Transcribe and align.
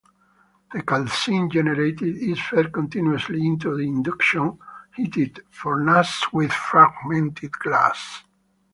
The 0.73 0.81
'calcine' 0.81 1.47
generated 1.51 2.17
is 2.17 2.39
fed 2.41 2.73
continuously 2.73 3.45
into 3.45 3.75
an 3.75 3.81
induction 3.81 4.57
heated 4.95 5.43
furnace 5.51 6.23
with 6.33 6.51
fragmented 6.51 7.51
glass. 7.51 8.23